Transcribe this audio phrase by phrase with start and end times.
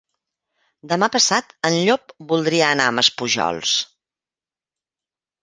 [0.93, 3.77] Demà passat en Llop voldria anar a Maspujols.